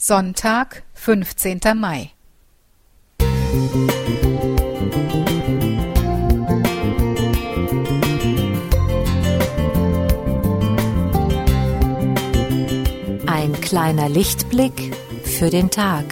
[0.00, 1.58] Sonntag, 15.
[1.74, 2.12] Mai.
[13.26, 16.04] Ein kleiner Lichtblick für den Tag.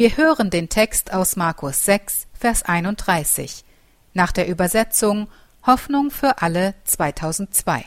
[0.00, 3.64] Wir hören den Text aus Markus 6, Vers 31
[4.14, 5.26] nach der Übersetzung
[5.66, 7.84] Hoffnung für alle 2002.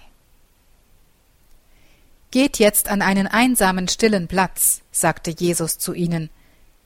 [2.29, 6.29] Geht jetzt an einen einsamen, stillen Platz, sagte Jesus zu ihnen.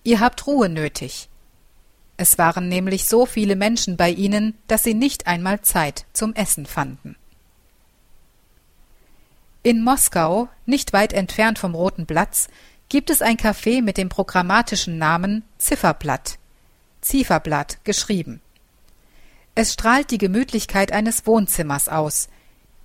[0.04, 1.28] Ihr habt Ruhe nötig.
[2.18, 6.68] Es waren nämlich so viele Menschen bei ihnen, dass sie nicht einmal Zeit zum Essen
[6.68, 7.16] fanden.
[9.64, 12.48] In Moskau, nicht weit entfernt vom Roten Platz,
[12.90, 16.38] gibt es ein Café mit dem programmatischen Namen Zifferblatt,
[17.02, 18.42] Zifferblatt geschrieben.
[19.56, 22.30] Es strahlt die Gemütlichkeit eines Wohnzimmers aus.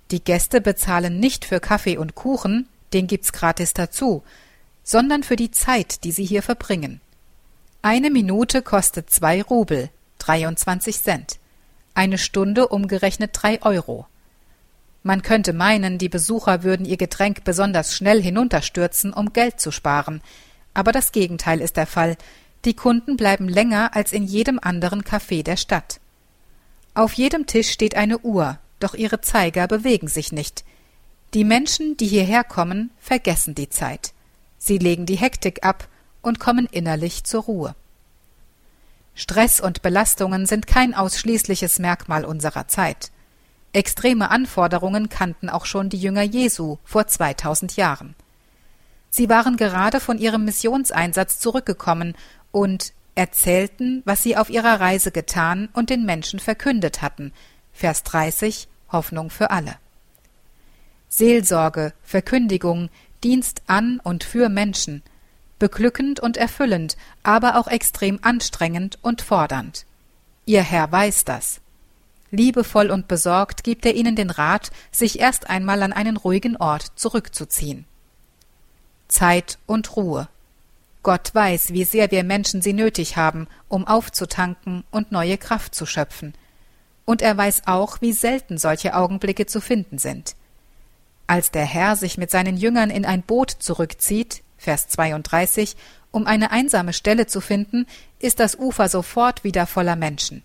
[0.09, 4.23] Die Gäste bezahlen nicht für Kaffee und Kuchen, den gibt's gratis dazu,
[4.83, 7.01] sondern für die Zeit, die sie hier verbringen.
[7.81, 11.39] Eine Minute kostet zwei Rubel, 23 Cent.
[11.93, 14.07] Eine Stunde umgerechnet drei Euro.
[15.03, 20.21] Man könnte meinen, die Besucher würden ihr Getränk besonders schnell hinunterstürzen, um Geld zu sparen.
[20.73, 22.17] Aber das Gegenteil ist der Fall.
[22.65, 25.99] Die Kunden bleiben länger als in jedem anderen Café der Stadt.
[26.93, 30.63] Auf jedem Tisch steht eine Uhr, doch ihre Zeiger bewegen sich nicht.
[31.33, 34.13] Die Menschen, die hierher kommen, vergessen die Zeit.
[34.57, 35.87] Sie legen die Hektik ab
[36.21, 37.75] und kommen innerlich zur Ruhe.
[39.15, 43.11] Stress und Belastungen sind kein ausschließliches Merkmal unserer Zeit.
[43.73, 48.15] Extreme Anforderungen kannten auch schon die Jünger Jesu vor 2000 Jahren.
[49.09, 52.15] Sie waren gerade von ihrem Missionseinsatz zurückgekommen
[52.51, 57.33] und erzählten, was sie auf ihrer Reise getan und den Menschen verkündet hatten.
[57.73, 59.75] Vers 30 Hoffnung für alle.
[61.07, 62.89] Seelsorge, Verkündigung,
[63.23, 65.03] Dienst an und für Menschen,
[65.59, 69.85] beglückend und erfüllend, aber auch extrem anstrengend und fordernd.
[70.45, 71.61] Ihr Herr weiß das.
[72.31, 76.93] Liebevoll und besorgt gibt er ihnen den Rat, sich erst einmal an einen ruhigen Ort
[76.95, 77.85] zurückzuziehen.
[79.09, 80.29] Zeit und Ruhe.
[81.03, 85.85] Gott weiß, wie sehr wir Menschen sie nötig haben, um aufzutanken und neue Kraft zu
[85.85, 86.33] schöpfen.
[87.05, 90.35] Und er weiß auch, wie selten solche Augenblicke zu finden sind.
[91.27, 95.75] Als der Herr sich mit seinen Jüngern in ein Boot zurückzieht, Vers 32,
[96.11, 97.87] um eine einsame Stelle zu finden,
[98.19, 100.43] ist das Ufer sofort wieder voller Menschen.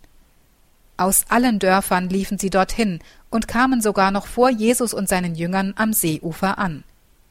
[0.97, 5.75] Aus allen Dörfern liefen sie dorthin und kamen sogar noch vor Jesus und seinen Jüngern
[5.77, 6.85] am Seeufer an.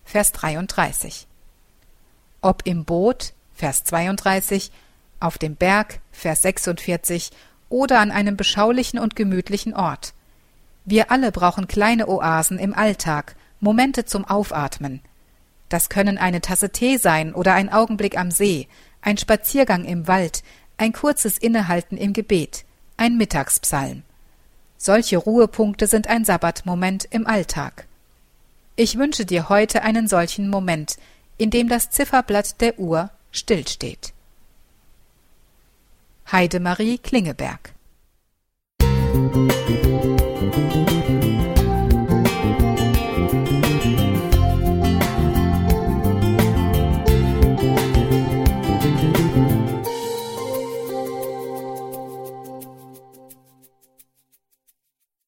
[0.04, 1.26] Vers 33.
[2.42, 4.72] Ob im Boot, Vers 32,
[5.20, 7.32] auf dem Berg, Vers 46,
[7.70, 10.14] oder an einem beschaulichen und gemütlichen Ort.
[10.84, 15.02] Wir alle brauchen kleine Oasen im Alltag, Momente zum Aufatmen.
[15.70, 18.68] Das können eine Tasse Tee sein oder ein Augenblick am See,
[19.02, 20.44] ein Spaziergang im Wald,
[20.78, 22.66] ein kurzes Innehalten im Gebet,
[22.98, 24.04] ein Mittagspsalm.
[24.78, 27.88] Solche Ruhepunkte sind ein Sabbatmoment im Alltag.
[28.76, 30.98] Ich wünsche dir heute einen solchen Moment,
[31.38, 34.14] in dem das Zifferblatt der Uhr stillsteht.
[36.32, 37.75] Heidemarie Klingeberg